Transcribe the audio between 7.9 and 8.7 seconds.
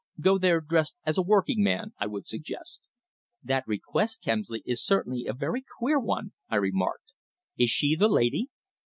the lady?"